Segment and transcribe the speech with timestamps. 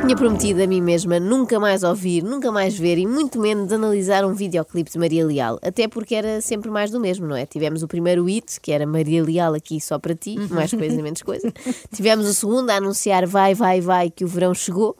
[0.00, 4.24] tinha prometido a mim mesma nunca mais ouvir, nunca mais ver e muito menos analisar
[4.24, 5.58] um videoclipe de Maria Leal.
[5.62, 7.44] Até porque era sempre mais do mesmo, não é?
[7.44, 11.22] Tivemos o primeiro hit, que era Maria Leal aqui só para ti, mais coisa, menos
[11.22, 11.52] coisa.
[11.94, 14.96] Tivemos o segundo a anunciar vai, vai, vai, que o verão chegou.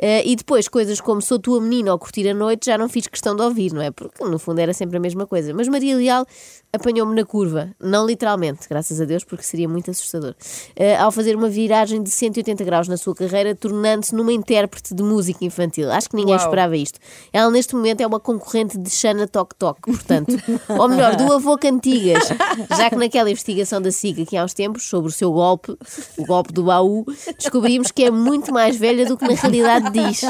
[0.00, 3.08] Uh, e depois coisas como Sou Tua Menina ou Curtir a Noite já não fiz
[3.08, 3.90] questão de ouvir, não é?
[3.90, 5.52] Porque no fundo era sempre a mesma coisa.
[5.52, 6.24] Mas Maria Leal
[6.72, 11.34] apanhou-me na curva, não literalmente, graças a Deus, porque seria muito assustador, uh, ao fazer
[11.34, 15.90] uma viragem de 180 graus na sua carreira, tornando-se numa intérprete de música infantil.
[15.90, 16.44] Acho que ninguém Uau.
[16.44, 16.98] esperava isto.
[17.32, 20.36] Ela neste momento é uma concorrente de Xana Tok Tok, portanto,
[20.68, 22.28] ou melhor, do avô Cantigas,
[22.76, 25.76] já que naquela investigação da SIC aqui há uns tempos sobre o seu golpe,
[26.16, 27.04] o golpe do baú,
[27.38, 30.22] descobrimos que é muito mais velha do que na realidade diz?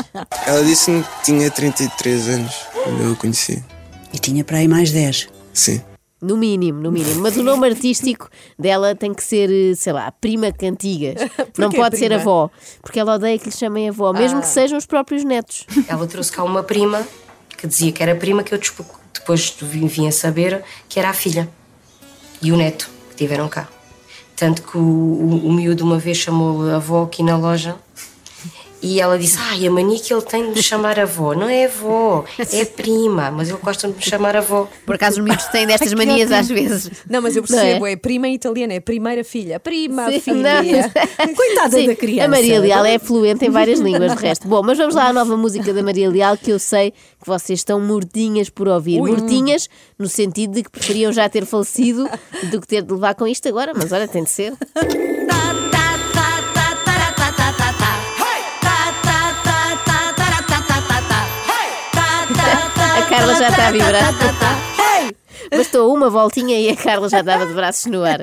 [0.47, 3.63] Ela disse-me que tinha 33 anos quando eu a conheci.
[4.13, 5.29] E tinha para aí mais 10.
[5.53, 5.83] Sim.
[6.21, 7.21] No mínimo, no mínimo.
[7.21, 11.15] Mas o nome artístico dela tem que ser, sei lá, prima cantigas.
[11.57, 12.51] Não pode ser avó.
[12.83, 14.41] Porque ela odeia que lhe chamem avó, mesmo ah.
[14.41, 15.65] que sejam os próprios netos.
[15.87, 17.07] Ela trouxe cá uma prima
[17.57, 18.61] que dizia que era prima, que eu
[19.15, 21.49] depois vim a saber que era a filha
[22.43, 23.69] e o neto que tiveram cá.
[24.37, 27.77] Tanto que o, o, o miúdo uma vez chamou a avó aqui na loja
[28.81, 31.35] e ela disse: Ai, a mania que ele tem de me chamar avó.
[31.35, 34.69] Não é avó, é prima, mas ele gosta de me chamar avó.
[34.87, 36.91] Por acaso os miúdos têm destas manias às vezes.
[37.09, 37.93] Não, mas eu percebo, é?
[37.93, 37.97] é?
[37.97, 40.63] prima italiana, é primeira filha, prima Sim, filha.
[40.63, 41.35] Não.
[41.35, 42.25] Coitada Sim, da criança.
[42.25, 44.47] A Maria Leal é fluente em várias línguas, de resto.
[44.47, 47.61] Bom, mas vamos lá à nova música da Maria Leal que eu sei que vocês
[47.61, 49.01] estão mortinhas por ouvir.
[49.01, 49.11] Ui.
[49.11, 52.09] Mortinhas no sentido de que preferiam já ter falecido
[52.51, 54.53] do que ter de levar com isto agora, mas olha, tem de ser.
[63.19, 64.15] Carla já está a vibrar.
[65.51, 68.21] Bastou uma voltinha e a Carla já dava de braços no ar.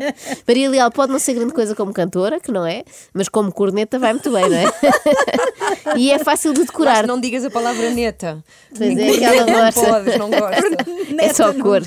[0.47, 2.83] Maria Leal pode não ser grande coisa como cantora, que não é,
[3.13, 5.97] mas como corneta vai muito bem, não é?
[5.97, 6.99] E é fácil de decorar.
[6.99, 8.41] Mas não digas a palavra neta.
[8.77, 9.81] Pois é, que ela gosta.
[9.81, 10.85] Não podes, não gosta.
[11.19, 11.81] É só cor.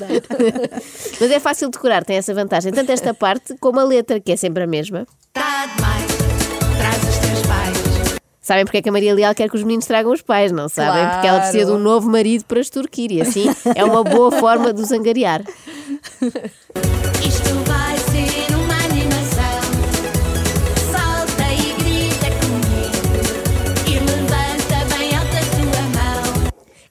[1.20, 2.72] Mas é fácil de decorar, tem essa vantagem.
[2.72, 5.06] Tanto esta parte como a letra, que é sempre a mesma.
[5.32, 6.17] Tá demais,
[8.48, 10.70] Sabem porque é que a Maria Leal quer que os meninos tragam os pais, não
[10.70, 11.02] sabem?
[11.02, 11.12] Claro.
[11.12, 13.44] Porque ela precisa de um novo marido para extorquir e assim
[13.74, 15.42] é uma boa forma de os angariar.
[17.22, 17.67] Isto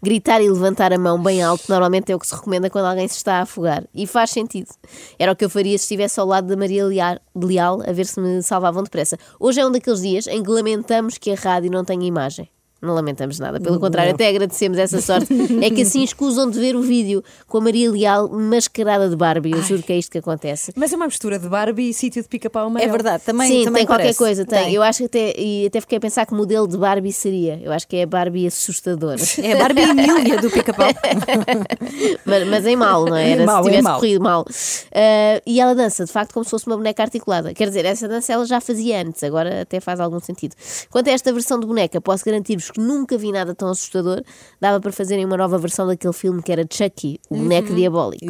[0.07, 3.09] Gritar e levantar a mão bem alto normalmente é o que se recomenda quando alguém
[3.09, 3.83] se está a afogar.
[3.93, 4.69] E faz sentido.
[5.19, 8.17] Era o que eu faria se estivesse ao lado da Maria Leal, a ver se
[8.21, 9.17] me salvavam depressa.
[9.37, 12.49] Hoje é um daqueles dias em que lamentamos que a rádio não tenha imagem.
[12.81, 15.27] Não lamentamos nada, pelo contrário, até agradecemos essa sorte.
[15.61, 19.51] É que assim escusam de ver o vídeo com a Maria Leal mascarada de Barbie.
[19.51, 19.63] Eu Ai.
[19.63, 20.71] juro que é isto que acontece.
[20.75, 22.71] Mas é uma mistura de Barbie e sítio de pica-pau.
[22.77, 24.15] É verdade, também Sim, também tem parece.
[24.15, 24.45] qualquer coisa.
[24.45, 24.65] Tem.
[24.65, 24.73] tem.
[24.73, 27.59] Eu acho que até, e até fiquei a pensar que modelo de Barbie seria.
[27.63, 29.17] Eu acho que é a Barbie assustadora.
[29.47, 30.89] É a Barbie Emília do pica-pau.
[32.25, 33.31] mas, mas em mal, não é?
[33.31, 34.41] Era mal, se tivesse corrido mal.
[34.41, 37.53] Uh, e ela dança, de facto, como se fosse uma boneca articulada.
[37.53, 40.55] Quer dizer, essa dança ela já fazia antes, agora até faz algum sentido.
[40.89, 44.23] Quanto a esta versão de boneca, posso garantir-vos que nunca vi nada tão assustador,
[44.59, 47.75] dava para fazerem uma nova versão daquele filme que era Chucky, o boneco uhum.
[47.75, 48.25] diabólico.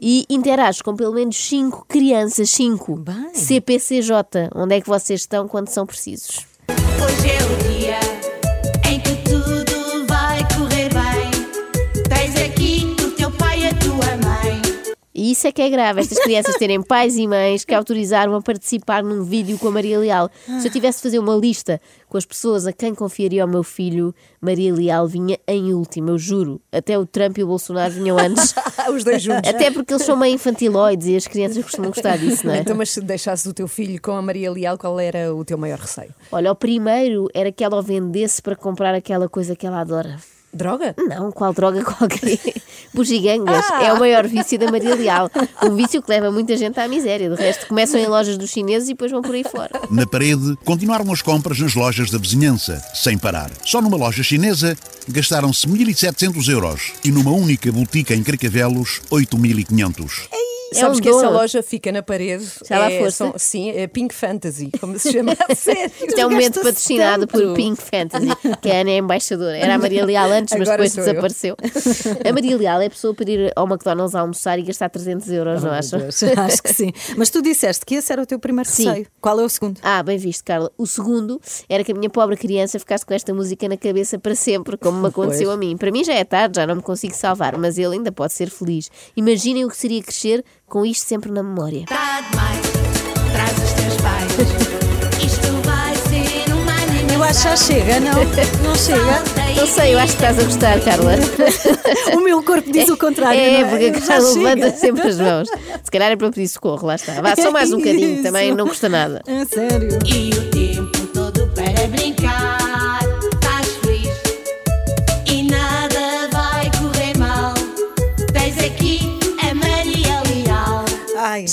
[0.00, 3.04] E interages com pelo menos 5 crianças, 5.
[3.32, 6.46] CPCJ, onde é que vocês estão quando são precisos?
[6.68, 7.63] Hoje é
[15.44, 19.02] isso é que é grave, estas crianças terem pais e mães que autorizaram a participar
[19.02, 20.30] num vídeo com a Maria Leal.
[20.58, 21.78] Se eu tivesse de fazer uma lista
[22.08, 26.18] com as pessoas a quem confiaria o meu filho, Maria Leal vinha em último, eu
[26.18, 26.62] juro.
[26.72, 28.54] Até o Trump e o Bolsonaro vinham antes.
[28.90, 29.50] Os dois juntos.
[29.50, 32.60] Até porque eles são meio infantiloides e as crianças costumam gostar disso, não é?
[32.60, 35.58] Então, mas se deixasses o teu filho com a Maria Leal, qual era o teu
[35.58, 36.14] maior receio?
[36.32, 40.16] Olha, o primeiro era que ela o vendesse para comprar aquela coisa que ela adora.
[40.54, 40.94] Droga?
[40.96, 42.38] Não, qual droga qualquer.
[42.94, 43.64] Bugigangas.
[43.70, 43.84] Ah.
[43.84, 45.30] É o maior vício da Maria Leal.
[45.62, 47.28] Um vício que leva muita gente à miséria.
[47.28, 49.70] De resto, começam em lojas dos chineses e depois vão por aí fora.
[49.90, 53.50] Na parede, continuaram as compras nas lojas da vizinhança, sem parar.
[53.64, 54.76] Só numa loja chinesa,
[55.08, 60.43] gastaram-se 1.700 euros e numa única botica em Carcavelos, 8.500.
[60.74, 62.46] É Sabes um que essa loja fica na parede.
[62.68, 63.16] Já lá é, foste?
[63.16, 65.32] São, sim, é Pink Fantasy, como se chama.
[65.48, 67.44] Isto é um momento patrocinado tanto.
[67.44, 68.28] por Pink Fantasy,
[68.60, 69.56] que a Ana é embaixadora.
[69.56, 71.56] Era a Maria Leal antes, mas Agora depois desapareceu.
[71.62, 72.30] Eu.
[72.30, 75.62] A Maria Leal é a pessoa para ir ao McDonald's almoçar e gastar 300 euros,
[75.62, 76.22] oh, não achas?
[76.22, 76.92] Acho que sim.
[77.16, 78.88] Mas tu disseste que esse era o teu primeiro sim.
[78.88, 79.06] receio.
[79.20, 79.80] Qual é o segundo?
[79.82, 80.70] Ah, bem visto, Carla.
[80.76, 84.34] O segundo era que a minha pobre criança ficasse com esta música na cabeça para
[84.34, 85.56] sempre, como me aconteceu pois.
[85.56, 85.76] a mim.
[85.76, 88.50] Para mim já é tarde, já não me consigo salvar, mas ele ainda pode ser
[88.50, 88.90] feliz.
[89.16, 91.86] Imaginem o que seria crescer com isto sempre na memória.
[91.86, 92.60] Tá demais,
[93.32, 94.74] traz os teus pais.
[97.44, 98.12] já chega, não?
[98.62, 99.22] Não chega?
[99.56, 101.12] Não sei, eu acho que estás a gostar, Carla.
[102.16, 103.38] o meu corpo diz o contrário.
[103.38, 103.64] É, é?
[103.64, 105.48] porque a Carla levanta sempre as mãos.
[105.82, 107.20] Se calhar é para pedir socorro, lá está.
[107.20, 109.20] Vá só mais um bocadinho, também não custa nada.
[109.26, 109.98] É sério.
[110.06, 110.83] E o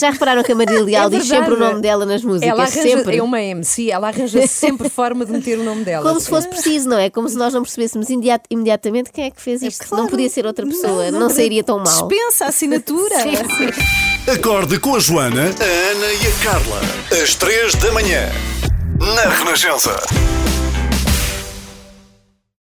[0.01, 2.49] Já repararam que a Maria Leal É diz sempre o nome dela nas músicas?
[2.49, 3.17] Ela arranja, sempre.
[3.17, 6.07] é uma MC, ela arranja sempre forma de meter o nome dela.
[6.07, 7.09] Como se fosse preciso, não é?
[7.09, 9.87] Como se nós não percebêssemos imediat- imediatamente quem é que fez isto.
[9.87, 10.03] claro.
[10.03, 11.85] Não podia ser outra pessoa, não, sairia tão mal.
[11.85, 13.15] Dispensa a assinatura.
[14.31, 16.81] Acorde com a Joana, a Ana e a Carla.
[17.23, 18.29] Às três da manhã.
[18.99, 19.95] Na Renascença.